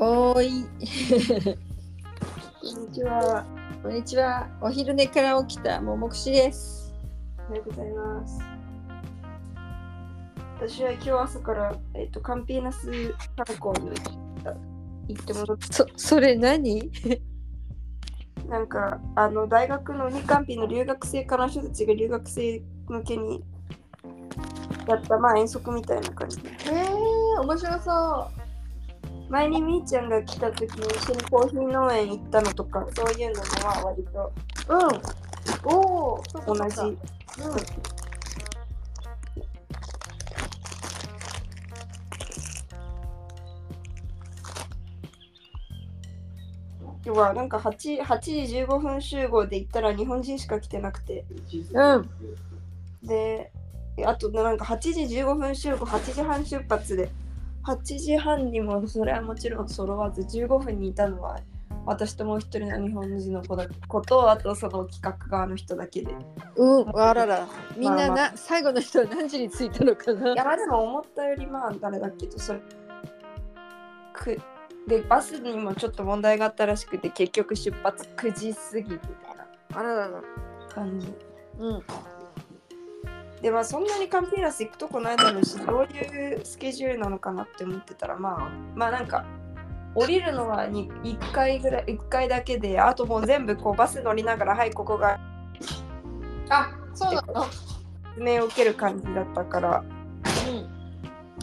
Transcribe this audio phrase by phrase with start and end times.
[0.00, 0.64] おーい。
[2.62, 3.44] こんにちは。
[3.82, 4.46] こんにちは。
[4.60, 6.94] お昼寝から起きたももくしです。
[7.48, 8.40] おはようございます。
[10.60, 12.88] 私は今日朝から、えっと、カンピーナス
[13.34, 13.90] 観光に
[15.08, 16.92] 行って戻って、そ、それ何？
[18.48, 23.42] なんか、あの、大学のウニカンピの留学生からの人たちが留学生向けに
[24.86, 26.50] やった、まあ遠足みたいな感じで。
[26.50, 28.30] えー、面白そ
[29.30, 34.32] 前にみーちゃんが来た時に一緒にコーヒー農園行ったのとか、そういうのもまあ割と
[34.68, 34.74] う。
[34.74, 35.74] うん。
[35.74, 36.80] おお、そ同じ。
[36.80, 36.98] うん。
[47.04, 48.32] 今日はなんか 8, 8時
[48.64, 51.24] 15分集合で行ったら日本人しか来てなくて
[51.72, 52.10] うん。
[53.02, 53.50] で
[54.04, 57.10] あとなんか8時15分集合8時半出発で
[57.64, 61.38] 8時半にもそれはもちろん揃わず15分にいたのは
[61.86, 66.14] 私ともう一人の日本人の子だ子とあとその企画側の人だけでい
[66.56, 67.00] うん。
[67.00, 67.48] あらら。
[67.76, 70.34] みんなな、まあ最後の人は何時に着いたのかな？
[70.34, 72.60] やまあでも思ったよりまあ誰だけどそれ
[74.12, 74.38] く
[74.86, 80.22] でバスにもちょっと問題があったらしくて結局出発9時過ぎみたいなあららら。
[80.68, 81.12] 感じ
[81.58, 81.82] うん。
[83.42, 89.24] でまあそんなにカンピーナス行くとこないだろうしどういうスケジュールなのかなって思ってたらまあまあなんか
[89.94, 95.18] 降りるのはに1回ぐらい1回だけであともう全部こうバス乗りながらはいここが
[96.50, 97.44] あ、そうなの
[98.14, 99.84] 説明を受ける感じだったから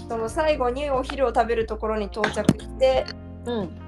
[0.09, 3.05] その最後にお昼を食べるところに到着して
[3.45, 3.53] うん。
[3.53, 3.81] うん。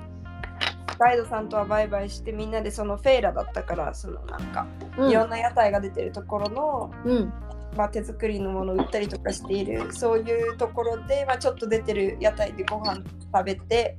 [0.99, 4.65] ガイドさんとはバイバイしてみんなでそのフェイラだったからそのなんか
[4.97, 7.33] うんいろんな屋台が出てるところの、うん。
[7.75, 13.97] まあ、手作りのものを売ったりとかしているそういうところで、まあ、ちょっと出てる屋台でご飯食べて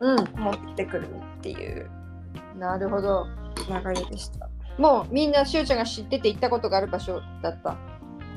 [0.00, 0.16] うん。
[0.36, 1.90] 持ってくるっていう
[2.58, 3.26] なるほど。
[3.68, 4.48] 流れでした
[4.78, 7.76] もうみんなしゅうちゃんが知ってて行ったことがある場所だった。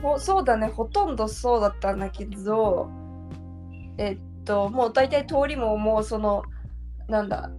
[0.02, 2.90] ほそうだねほとんどそうだったんだけど
[3.98, 6.44] えっともう大体通りももうその
[7.10, 7.52] なんだ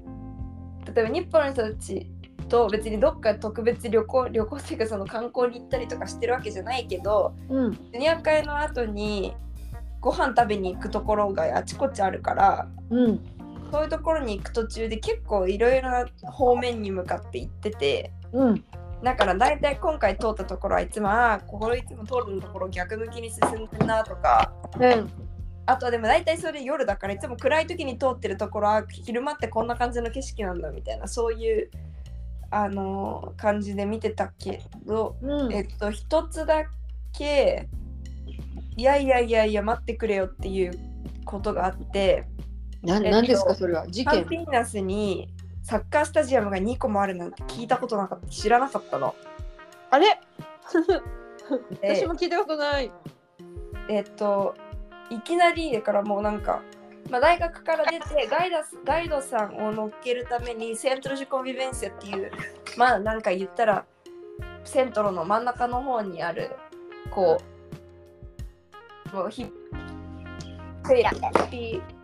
[0.94, 2.10] 例えば日本の人たち
[2.50, 7.72] と別にどっか特別旅行旅行っていうかその観光に行ったりとかしてるわけじゃないけどうん。
[7.72, 9.34] ジュニア会の後に
[10.00, 13.21] ご飯食べに行くところがあちこちあるからうん。
[13.72, 18.65] そういうところに行く途中で結構いろいろな方面に向かって行っててうん。
[19.03, 25.10] だから大体今回通ったところはいつもああここいつも通るところ逆向きに進んでるなとかうん。
[25.66, 31.71] あとはでも大体それ夜だからいつも暗い時に通ってるところは昼間ってこんな感じの景色なんだみたいなそういう
[32.50, 35.53] あのー感じで見てたけど、うん。
[35.53, 36.65] えっと一つだ
[37.12, 37.69] け
[38.77, 40.72] いやいやいやいや待ってくれよっていう
[41.25, 42.25] ことがあって
[42.83, 43.87] なえっとですかそれは？
[43.89, 44.25] 事件。
[44.27, 45.28] ピーナスに
[45.62, 48.27] サッカースタジアムが2個もあるなんて聞いたことなかった。
[48.28, 49.15] 知らなかったの。
[49.91, 50.06] あれ？
[51.83, 52.91] で私も聞いたことない。
[53.89, 54.55] えっと
[55.10, 56.62] いきなりだからもうなんか、
[57.09, 62.31] まあ、大学から出てガイダスガイドさんを乗っけるためにセントロジコンビベンシアっていう
[62.77, 63.84] まあなんか言ったら
[64.65, 66.50] セントロの真ん中の方にある
[67.10, 67.41] こ
[69.12, 69.50] うもうヒッ
[71.50, 72.00] ピー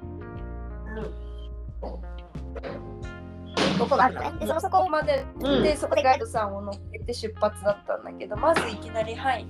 [3.79, 4.15] ここがある。
[4.15, 9.47] のねでそのそこまでうんでそこでガイドさんを乗っけて出発だったんだけどまずいきなり「はい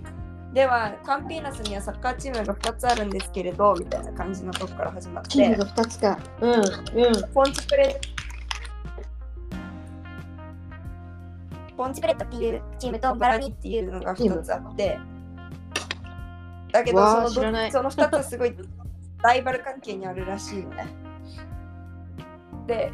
[0.57, 5.29] ではカンピーナスにはサッカーチームが2つあるんですけれど」みたいな感じのとこから始まって。
[5.29, 6.19] チームが2つか。
[6.41, 6.63] うんうん。
[7.35, 8.01] ポンチプレ
[11.77, 14.99] ポンチプレットっていうチームとバラニっていうのが2つあって。
[16.73, 18.57] だけどそのその2つすごい
[19.23, 20.87] ライバル関係にあるらしいのね。
[22.67, 22.93] で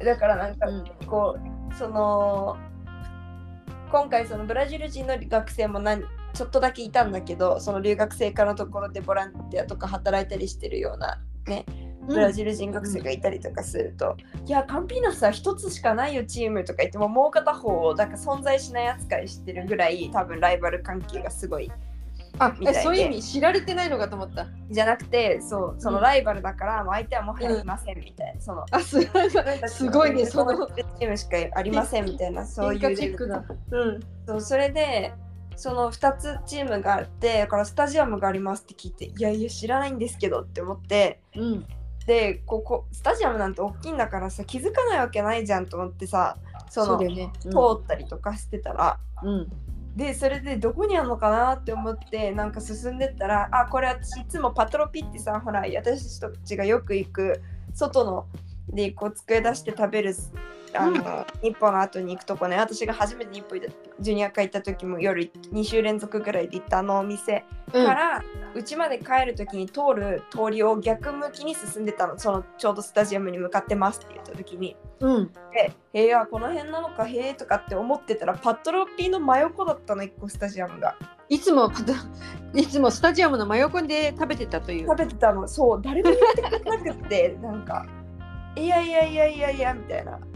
[0.02, 0.84] だからなんかうん。
[1.06, 1.36] こ
[1.70, 2.56] うその
[3.90, 6.02] 今回そのブラジル人の学生も何
[6.34, 11.66] ちょっとだけいたんだけどその留学生科のところでボランティアとか働いたりしてるようなね
[12.06, 21.70] ブラジル人学生がいたりとかすると、いやカンピーナスは一つしかないよチームとか言ってももう片方をなんか存在しない扱いしてるぐらい多分ライバル関係がすごい
[22.38, 22.80] あみたいで。
[22.80, 24.46] えそういう意味知られてないのかと思った。
[24.70, 29.00] じゃなくてそうそのライバルだから、もう相手はもはやいませんみたいな、そのあす
[29.68, 34.00] すごいねそのチームしかありませんみたいな そういうチェックだうん。
[34.26, 35.12] そうそれで
[35.56, 41.66] その2つチームがあってだからスタジアムがありますって聞いていやいや知らないんですけどって思ってうん。
[42.06, 46.36] でここスタジアムなんて大きいんだからさ気づかないわけないじゃんと思ってさ
[46.68, 47.32] そのそうだよね。
[47.42, 49.52] 通ったりとかしてたら、うん。
[49.94, 57.42] でそれでどこにあるのかなって思ってなんか進んでったらあこれ私いつもパトロピってさほら私たちがよく行く
[57.74, 58.26] 外の
[58.68, 60.14] でこう机出して食べる
[60.74, 62.56] あの、日本の後に行くとこね。
[62.56, 63.60] 私が初めて日本
[64.00, 67.86] ジュニア会行った時も夜2週連続ぐらいで行ったあのお店うん。
[67.86, 68.22] から
[68.54, 72.18] うち、まで帰る時に通る通りを逆向きに進んでたの。
[72.18, 74.76] そのちょうどスタジアムに向かってますって言った時に。
[75.00, 75.32] うん。
[75.52, 80.96] で「へえあこの辺なのかへえ」とかって思ってたらパットロッピーの真横だったの1個スタジアムが。
[81.28, 81.70] いつも
[82.54, 84.86] いつもスタジアムの真横で食べてたという。
[84.86, 85.48] 食べてたの。
[85.48, 87.86] そう誰も言ってくれなくってなんか
[88.56, 90.18] 「いやいやいやいやいや」みたいな「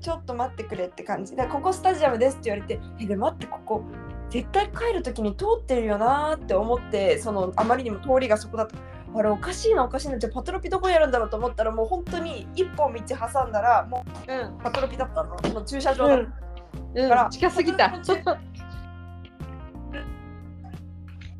[0.00, 1.34] ちょっと待ってくれ」って感じ。
[1.36, 3.82] で「ここスタジアムです」って言われて「えで待ってここ
[4.30, 8.76] 絶対帰る時に通ってるよな」って思ってそのあまりにも通りがそこだった。
[9.14, 14.38] あれおかしいなおかしいなじゃあパトロピどこにあるんだろうと思ったらもう本当に一本道挟んだらもうん。
[14.38, 15.30] うパトロピだったの。
[15.54, 16.24] もう駐車場だった。
[16.94, 17.08] うん。
[17.08, 17.90] から近すぎた。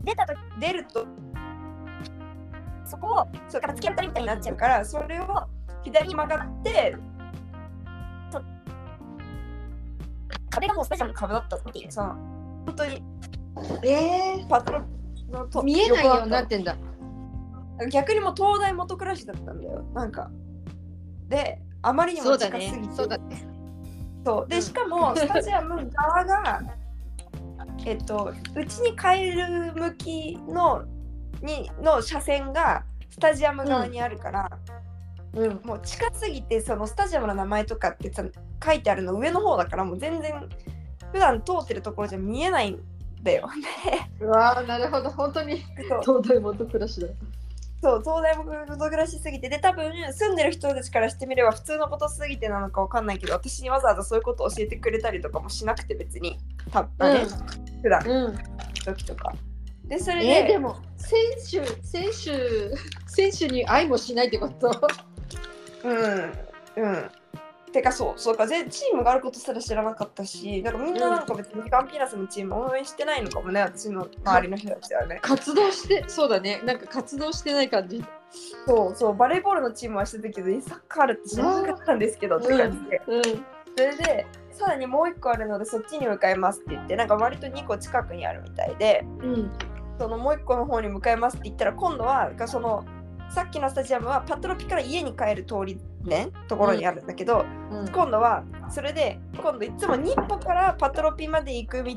[0.02, 1.06] 出たと出ると
[2.86, 5.26] そこをそれから突き当たりみたいになっちゃうからそれを
[5.84, 6.96] 左に曲がって
[10.50, 11.92] 壁がもうスタジアムの壁だったっていう。
[11.92, 12.14] その
[12.66, 13.02] 本当に。
[13.84, 14.82] えパトロ
[15.30, 16.76] のと見えないようになってんだ。
[17.78, 17.86] た。
[17.88, 19.84] 逆にもう東大元暮らしだったんだよ。
[19.94, 20.30] なんか。
[21.28, 22.76] であまりにも近すぎて。
[22.76, 23.46] ねそうだね。
[24.24, 24.48] そう。
[24.48, 26.62] でしかも スタジアム側が
[27.84, 30.84] えっとうちに帰る向きの
[31.42, 34.50] にの車線がスタジアム側にあるから、
[35.34, 35.60] うん。
[35.64, 38.24] もう近すぎてそのスタジアムの名前とかってさ
[38.64, 40.48] 書いてあるの上の方だからもう全然
[41.12, 42.80] 普段通ってるところじゃ見えないん
[43.22, 43.48] だよ。
[44.20, 45.10] うわーなるほど。
[45.10, 46.22] 本当にでそう。
[46.22, 47.08] 東大元暮らしだ。
[47.80, 49.48] そう東大元暮らしすぎて。
[49.48, 56.38] で多分住んでる人たちからしてみれば普通のことすぎてなのかわかんないけど私にわざわざそういうことを教えてくれたりとかもしなくて別に。
[56.72, 57.26] 多分ね、
[57.82, 58.02] 普段。
[58.06, 58.38] うん。
[58.84, 59.32] 時とか。
[59.84, 61.18] でそれで,、えー、でも選
[61.62, 62.76] 手選手
[63.06, 64.70] 選手に愛もしないってこと？
[65.84, 66.32] うん。
[66.76, 67.10] うん。
[67.70, 75.18] てかそうそうか全チームがあることすら知らなかったしなんかみんななんか別にガンピーナスのチーム応援してないのかもね私の周りの人たちはね。
[75.22, 76.60] 活動してそうだね。
[76.64, 78.04] なんか活動してない感じ。
[78.66, 83.02] そうそうバレーボールのチームはしてたけどえサッカーあるって知らなかったんですけどって感じで。
[83.06, 83.22] うん。
[83.22, 83.30] そ
[83.78, 89.50] れでさらにもう一個あるのでそっちに向かいますって言ってなんか割と2個近くにあるみたいでうん。
[89.98, 92.84] そのもう一個の方に向かいますって言ったら今度はその
[93.30, 97.88] さっきのスタジアムはパトロピから家に帰る通りねところにあるんだけど、うん。
[97.88, 101.94] 今度はそれで今度いつも日歩からパトロピまで行く道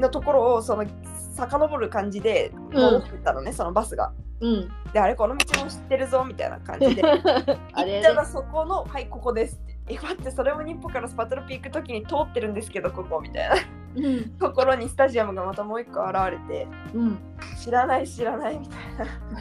[0.00, 0.86] のところをその
[1.34, 4.12] 遡る感じで戻ってったのね、そのバスが。
[4.40, 4.70] うん。
[4.92, 7.02] であれこの道も知ってるぞみたいな感じで。
[7.04, 7.18] あ
[7.80, 9.70] 行れったらそこのはいここですって。
[9.88, 13.56] え待ってそれも日歩からパトロピ行く時に通ってるんですけどここみたいな。
[13.96, 14.30] うん。
[14.38, 16.66] ところにスタジアムがまたもう一個現れて。
[16.94, 17.18] うん。
[17.58, 18.76] 知らない知らないみた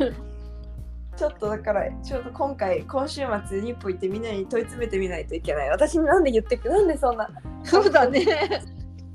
[0.05, 0.15] いな
[1.19, 5.69] ちょっとだからちょっと今回今週末日本行ってみんなに問い詰めてみないといけない。
[5.69, 7.29] 私になんで言ってくなんでそんな
[7.65, 8.25] そうだね。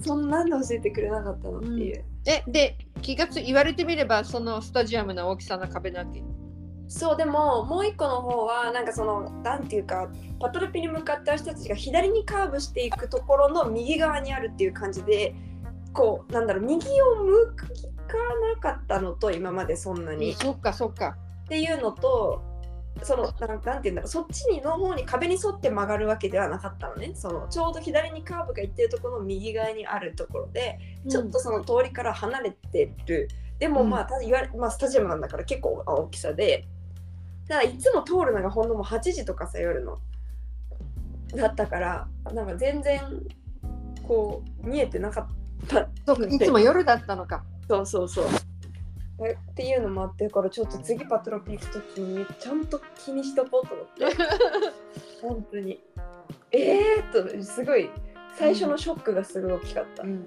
[0.02, 6.22] そんなんで教えてくれなかったのっていう、えで気がつ言われてみればそのスタジアムの大きさの壁なわけ？
[6.88, 15.34] そうでももう一個の方はなんかそのなんていうかパトロピに向かってる人たちが左にカーブしていくところの右側にあるっていう感じで
[15.94, 17.66] こうなんだろう右を向か
[18.54, 20.34] なかったのと今までそんなに。
[20.34, 22.42] そっかそっかっていうのと
[23.02, 27.12] そのなんなんていうんだろうそっちにの方に壁に沿って曲がるわけではなかったのね。
[27.14, 33.28] そのちょうど左にカーブが行ってるところの右側にあるところで、ちょっとその通りから離れてる。
[33.58, 36.66] でもまあ,、ただ言われまあスタジアムなんだから結構大きさで。
[37.48, 39.98] ただいつも通るのがほんのもう8時とかさ夜の。
[41.34, 43.00] だったからなんか全然
[44.06, 45.28] こう見えてなか
[45.66, 45.80] った。
[46.26, 47.44] いつも夜だったのか。
[47.68, 48.26] そうそうそう。
[49.20, 54.16] えっていうのもあってからちょっと次パトロピ行くときにちゃんと気にしとこうと思って。
[55.22, 55.80] 本当に。
[56.50, 57.90] えーっとすごい
[58.36, 60.26] 最初のショックがすごい大きかった、うん。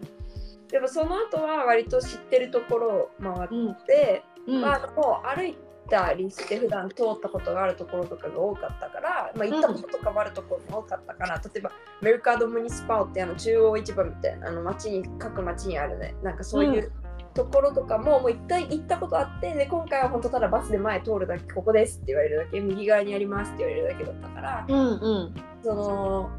[0.70, 3.76] でもその後は割と知ってるところを回っうん。
[3.76, 4.62] て、うん。
[4.62, 5.58] まあもう歩い
[5.90, 16.92] たりして普段通ったことがあるところとかが多かったから、まあ、行ったこととかもあるところも多かったから、例えばメルカード・ムニスパオってあの中央市場みたいなあの町に各町にあるねなんかそういう
[17.38, 25.36] ところとかも、もう一回行ったことあってで今回は本当ただバスで前通るだけここですって言われるだけ右側にありますって言われるだけだったからうんうん。
[25.64, 26.30] その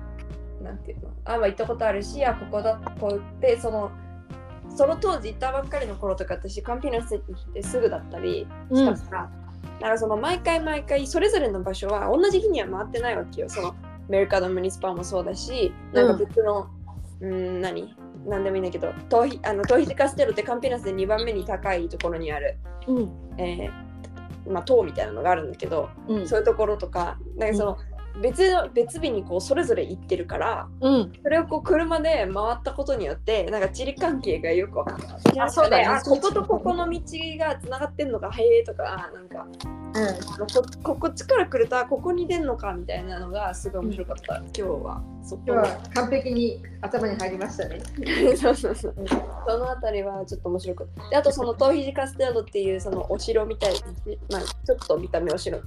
[0.60, 3.92] なんていうのあ、まあ、行ったことあるしあここだこうでその
[4.74, 9.30] その当時行ったばっかりの頃とか私カンピーナス駅ってすぐだったりしたから、だ
[9.80, 13.48] からその毎回毎回それぞれの場所は同じ日には回ってないわけよ。
[13.48, 13.74] その
[14.08, 16.68] メルカド・ムニスパもそうだしなんか別の、
[17.20, 17.94] うん、何？
[18.26, 27.78] なんでもいいんだけどトーヒあのトーヒテカステロってカンピーナスで2番目に高いところにある、うんえーまあ、塔みたいなのがあるんだけど、うんそういうところとかなんかその、
[28.20, 31.12] 別の別日にこうそれぞれ行ってるからうん。
[31.22, 35.44] それをこう車で回ったことによってなんか地理関係がよく分かった。
[35.44, 37.00] あそうだねあこことここの道
[37.38, 39.46] がつながってんのかへえとかあなんか
[39.92, 45.02] こここっちから来るとあここに出んのかみたいなのがすごい面白かった、今日は。
[45.22, 47.80] そこ今日は完璧に頭に入りましたね。
[48.36, 48.94] そうそうそう。
[49.46, 51.10] そのあたりはちょっと面白かった。
[51.10, 53.72] であとそのトーヒジカステラドっていうそのお城みたい
[54.30, 55.58] まあちょっと見た目お城。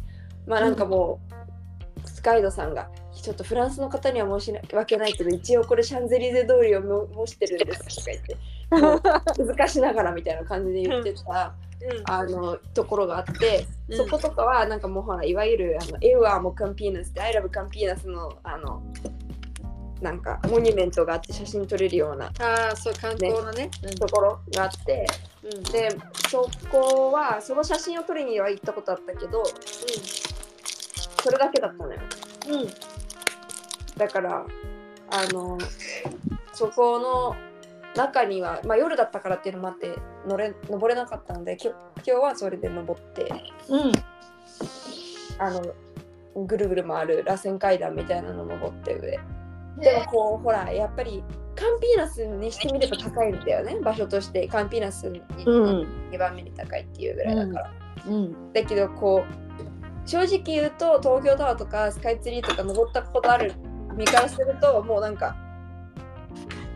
[0.48, 8.38] まあなんかもう、スカイドさんがちょっとフランスの方には申し訳ないけど一応これシャンゼリゼ通りをも模してるんですとか言って
[8.72, 11.54] 難 しながらみたいな感じで言ってた。
[12.06, 18.84] あのところがあって、うんそことかはなんかもうほらいわゆるあのエウアーもカンピーナスでアイラブカンピーナスのあの
[20.02, 23.70] なんかモニュメントがあって写真撮れるようなああ、そう、観光のね。
[24.00, 25.06] ところがあって、
[25.44, 25.64] うん。
[25.64, 25.90] で
[26.30, 29.44] そこはその写真を撮りには行ったことあったけど
[31.24, 32.00] それだけだったのよ
[32.48, 32.62] うん。
[32.62, 32.68] うん。
[33.98, 34.46] だから
[35.12, 35.58] あの
[36.54, 37.36] そこの
[37.96, 39.96] 中には、まあ、夜だったからっていうのもあって
[40.28, 43.32] 乗れ登れなかったのできょ今日はそれで登って
[43.70, 43.92] うん。
[45.40, 45.62] あの
[46.46, 49.20] ぐるぐる回る螺旋階段みたいなの登って上
[49.80, 51.24] でもこうほらやっぱり
[51.56, 55.52] カンピーナスにしてみれば高いんだよね場所としてカンピーナスにう
[55.84, 56.10] ん。
[56.12, 57.72] 2番目に高いっていうぐらいだから、
[58.08, 58.54] うん。
[58.54, 63.54] だけどこう正直言うと東京タワーとかスカイツリーとか登ったことある
[63.96, 65.36] 見返するともうなんか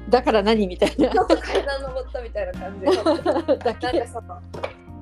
[0.09, 1.09] だから何みたいな。
[1.09, 4.41] ちょっと階段登ったみたいな感じの だけなんかその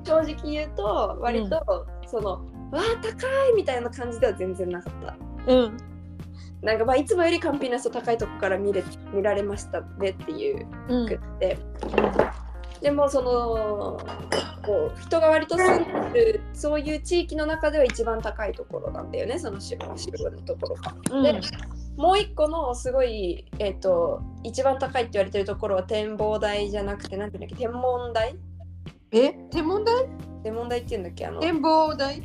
[0.04, 2.30] 正直言うと割と、その
[2.70, 4.92] わあ高いみたいな感じでは全然なかっ
[5.46, 5.76] たうん。
[6.62, 8.82] なんかまあいつもよりカンピーナスを高いとこから見れ
[9.12, 11.58] 見られましたねっていううんくって、
[12.80, 14.00] でもその
[14.64, 20.94] こう人が割と住んでるそういう地域の中では一番高いところなんだよねその城城のところが。
[21.10, 21.22] うん。
[21.22, 21.40] で
[21.96, 28.36] もう一個のすごい、えっと一番高いって言われてるところは展望台じゃなくてなんていうんだっけ天文台？
[29.12, 29.32] え？
[29.50, 29.94] 天文台？
[30.42, 32.22] 天文台って言うんだっけあのい展望台？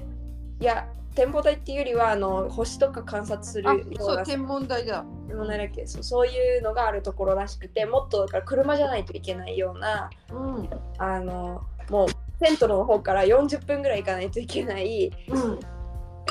[0.59, 5.05] や展望台っていうよりはあの星とか観察するあようなそう天文台だ。
[5.27, 5.85] 天文台だっけ？
[5.87, 10.69] そうそういうのがあるところらしくてもっとだから車じゃないといけないようなうん。
[10.97, 12.07] あのもう
[12.43, 15.59] セントの方から40分ぐらい行かないといけないうん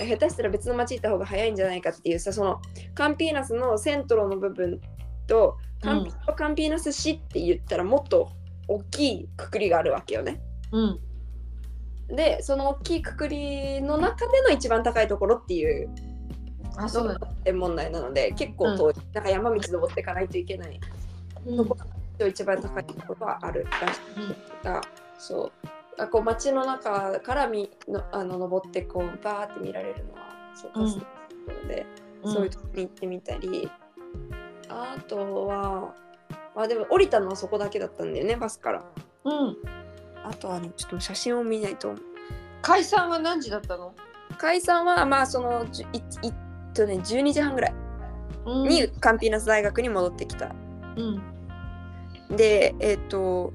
[0.06, 2.60] 下手したら別の町行った方が早いんじゃないかっていうさその
[2.94, 4.80] カンピーナスのセントロの部分
[5.26, 8.30] とカン,、カンピーナス市って言ったらもっと
[8.66, 10.40] 大きいくくりがあるわけよね。
[10.72, 11.00] うん。
[12.08, 15.90] でその大きいくくりの中での一番高いところっていう
[16.76, 20.80] あそう天文台なので結構遠い、なんか山道登っていかないといけない。
[21.56, 21.76] とこ
[22.18, 24.64] ろ一番高いところはあるらしい。
[24.64, 24.80] が、
[25.18, 31.86] そうあこう街の中からみのあの登ってこうバーって見られるのはそうか、うんそういうところで、
[32.24, 33.70] そういうところに行ってみたり
[34.68, 35.94] あとは
[36.54, 38.84] あでも降りたのはそこだけだったんだよねバスから。
[39.24, 39.56] うん。
[40.24, 41.94] あとはねちょっと写真を見ないと。
[42.62, 43.94] 解散は何時だったの？
[44.36, 46.34] 解散はまあそのいいっ
[46.74, 47.74] とね12時半ぐらい
[48.46, 48.68] うん。
[48.68, 50.54] にカンピーナス大学に戻ってきた。
[50.96, 52.36] うん。
[52.36, 53.52] でえっ、と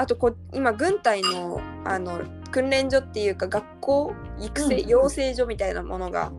[0.00, 4.88] あとこ今軍隊のあの訓練所っていうか学校育成、うん。
[4.88, 6.32] 養成所みたいなものが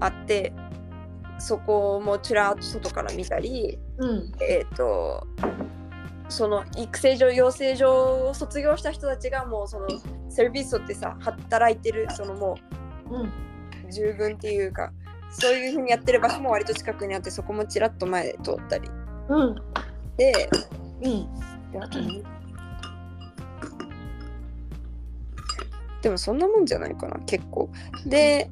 [0.00, 0.52] あって
[1.38, 4.32] そこもちらっと外から見たりうん。
[4.42, 5.26] えっ、と
[6.28, 9.86] その育成所養成所を卒業した人たちがもうその
[10.28, 12.58] セルビスってさ働いてるそのも
[13.10, 13.22] うん。
[13.22, 13.32] う
[13.90, 14.92] 従軍っていうか
[15.30, 18.90] そういうふうにやってる場所も割と近くにあってそこもちらっと前で通ったり。
[19.30, 19.54] うん。
[20.18, 20.50] で
[21.02, 21.72] うん。
[21.72, 22.35] であとね
[26.06, 27.68] でもそんなもんじゃないかな結構。
[28.06, 28.48] で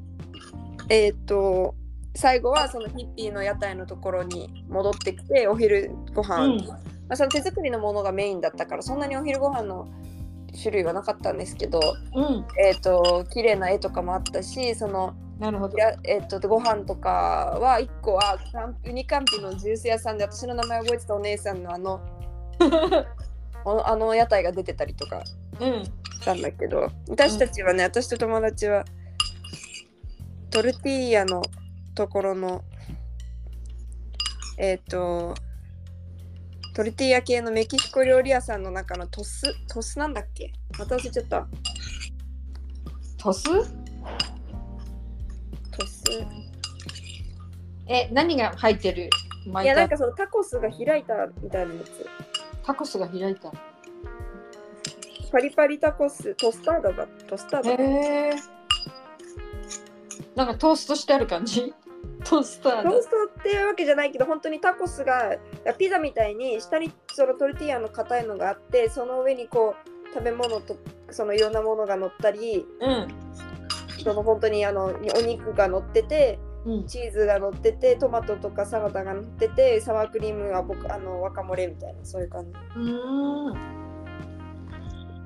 [0.89, 1.77] えっ、と
[2.17, 6.67] 最後はそのヒッピーの屋台のところに戻ってきてお昼ご飯、うん。
[6.67, 6.75] ま
[7.11, 9.87] あ、その手作りのものがメインだったからそんなにお昼ご飯の
[10.61, 11.81] 種類はなかったんですけど
[12.13, 12.45] うん。
[12.59, 15.79] えっ、と綺麗な絵とかもあったしそのなるほど。
[15.79, 22.01] やえっとご飯とかは1個はキャンウニカンピのジュース屋さんで私の名前覚えてたお姉さんのあの
[23.65, 25.23] ああの屋台が出てたりとか。
[25.61, 25.85] うん。
[25.85, 25.91] し
[26.25, 28.85] たんだけど私たちはね、私と友達は
[30.51, 31.43] トルティーヤの
[31.95, 32.63] ところの
[34.59, 35.35] えっ、と
[36.75, 40.53] トルティーヤ系のメキシコ料理屋さんの中のトストスなんだっけ？
[40.79, 41.47] また忘れちゃった。
[43.19, 43.45] トス？
[45.71, 46.05] トス。
[47.87, 49.11] え何が入ってる？
[49.63, 52.07] いやなんかそのタコスが開いたみたいなやつ。
[52.65, 53.53] タコスが開いた
[55.35, 58.33] パリパリタコストスタードがトスタードへえ
[60.37, 61.75] なんかトーストしてある感じ？
[62.23, 65.37] ト トースターだトーストっていうわけじゃないけど本当にタコスが
[65.77, 70.77] ピザみたいに下にそのトルティーヤの硬いのがあってその上にこう食べ物と
[71.11, 73.09] そのいろんなものが乗ったりうん
[74.05, 76.87] その本当にあのお肉が乗っててうん。
[76.87, 82.53] チーズが乗っててトマトとかサラダが乗っててサワークリームは僕あのワカモレみたいなそういう感じ。
[82.77, 83.84] うーん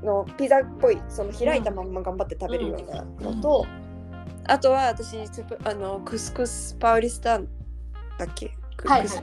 [0.03, 3.67] のピザっぽいその開いたまんま頑張って食べるようなのと、
[4.45, 5.17] あとは私
[5.65, 7.49] あのクスクスパウリスタン
[8.19, 8.57] だっけ？
[8.77, 9.23] クはいクス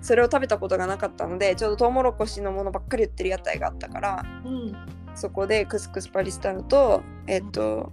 [0.00, 4.74] それを食べたことがなかったのでちょうどトウモロコシのものばっかり売ってる屋台があったからうん。
[5.14, 7.92] そこでクスクスパウリスタンとえっと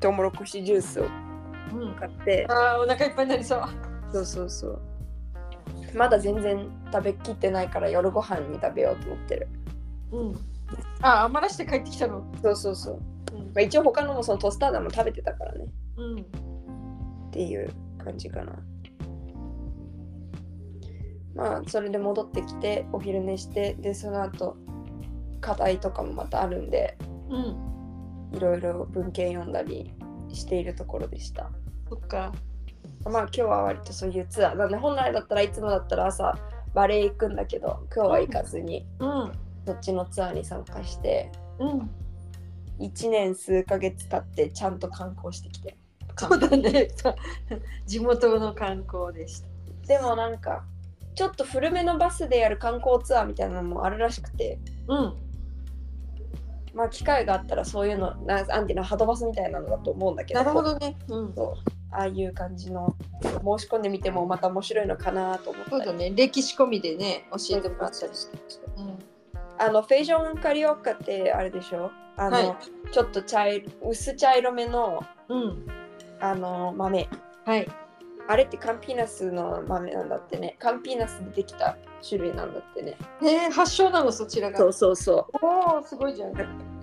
[0.00, 1.06] トウモロコシジュースを
[1.72, 2.46] うん買って。
[2.50, 3.62] あーお腹いっぱいになりそう。
[4.12, 4.80] そうそうそう。
[5.94, 9.48] まだ全然食べきってないから夜ご飯に食べようと思ってる。
[10.12, 10.38] うん
[11.02, 12.24] あ余らして帰ってきたの。
[12.42, 13.00] そうそうそう、
[13.32, 13.46] うん。
[13.46, 15.66] まあ、一応他のもそのトスターダも食べてたからね。
[15.96, 16.20] うん。
[16.20, 17.70] っていう
[18.02, 18.58] 感じかな。
[21.34, 24.56] まあそれで戻ってきてお昼寝してでその後
[25.40, 26.98] 課題とかもまたあるんで
[27.30, 28.36] うん。
[28.36, 29.94] いろいろ文献読んだり
[30.32, 31.50] しているところでした。
[31.88, 32.32] そっか。
[33.04, 34.56] まあ今日は割とそういうツアー。
[34.56, 36.34] なんで本来だったらいつもだったら朝
[36.74, 38.86] バレエ行くんだけど今日は行かずに。
[38.98, 39.32] うん
[39.68, 41.90] そっちのツアーに参加してうん。
[42.80, 45.76] 1年数ヶ月経ってちゃんと観光してきて。
[46.16, 46.88] そうだね。
[47.86, 49.48] 地元の観光でした。
[49.86, 50.64] でもなんか
[51.14, 54.58] ちょっと古めのバスでやる観光ツアーみたいなのもあるらしくて。
[54.86, 55.16] うん。
[56.72, 60.40] まあ機会があったらそういうのななんていうのハドバスみたいなのだと思うんだけど。
[60.40, 60.96] なるほどね。
[61.08, 61.34] うん。
[61.34, 61.54] そう。
[61.90, 63.28] ああいう感じの申
[63.66, 65.76] し込んでみてもまた面白いのかなと思ったり。
[65.76, 66.12] そうだね。
[66.16, 68.38] 歴史込みでね教えてもらったりして
[68.78, 68.80] う。
[68.82, 68.98] ん
[69.58, 71.90] あのフェイジョンカリオッカってあれでしょ？
[72.16, 72.92] あの、はい。
[72.92, 75.66] ちょっと茶色薄茶色めのうん。
[76.20, 77.08] あの豆。
[77.44, 77.68] はい。
[78.30, 80.56] あれってカンピーナスの豆なんだってね。
[80.58, 82.96] カンピーナスでできた種類なんだってね。
[83.22, 84.58] ね発祥なのそちらが。
[84.58, 85.46] そうそうそう。
[85.46, 86.34] おおすごいじゃん。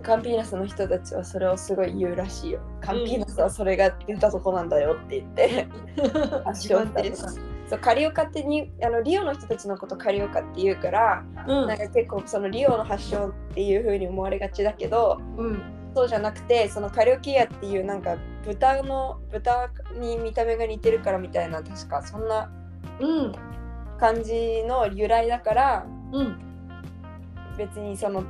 [0.01, 2.59] カンピーナスの人たちはそれをすごい言うらしいよ。
[2.81, 5.67] カンピーナスはそれが出たとこなんだよって言って。
[6.53, 11.67] 自慢ですそうカリオカってにあのリオの人たちのことカリオカって言うから、うん。
[11.67, 15.61] なんか結構そのリオの発祥っていう風に思われがちだけどうん。
[15.95, 22.51] そうじゃなくてそのカリオキアっていうなんか豚の豚に見た目が似てるからみたいな確かそんな
[22.99, 23.31] うん。
[23.97, 26.37] 感じの由来だからうん。
[27.57, 28.23] 別にその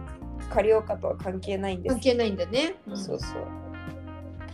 [0.53, 1.93] カリオカとは関係ないんです。
[1.95, 2.75] 関係ないんだね。
[2.93, 3.41] そうそう。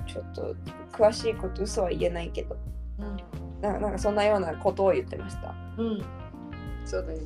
[0.08, 0.56] ちょっと
[0.92, 2.58] 詳しいこと嘘は言えないけど、
[3.00, 3.18] うん
[3.62, 5.54] ななんかそんなようなことを言ってました。
[5.78, 6.04] うん。
[6.86, 7.20] そうだね。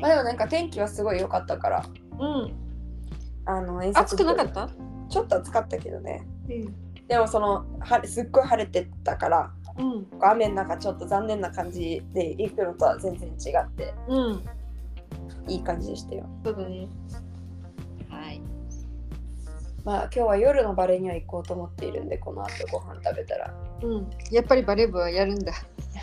[0.00, 1.84] まあでもなんか天気はすごい良かったから、
[2.18, 2.54] うん。
[3.44, 4.70] あの遠足暑くなかった？
[5.08, 6.26] ちょっと暑かったけどね。
[6.48, 7.06] うん。
[7.06, 10.06] でもその晴れすっごい晴れてたから、うん。
[10.20, 13.94] 雨の中ちょっと残念な感じで行くのとは全然違って。
[14.08, 14.44] うん。
[15.48, 16.28] いい感じでしたよ。
[16.44, 16.78] そうだね。
[16.78, 16.88] はい
[19.86, 23.54] まあ今日は夜のバレーには行こうと思っているんで、この後ご飯食べたら。
[23.82, 25.52] うんやっぱりバレー部はやるんだ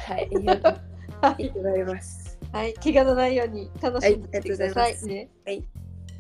[0.07, 2.39] はい、行ってまいります。
[2.53, 5.63] はい怪我のないように楽しんでくださはいねはい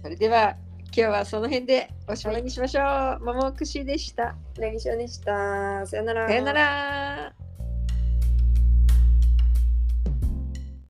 [0.01, 3.23] それでは今日はその辺でおしまいにしましょう。
[3.23, 4.35] ももくしでした。
[4.59, 5.87] レギションでした。
[5.87, 6.27] さよなら。
[6.27, 7.42] さよなら。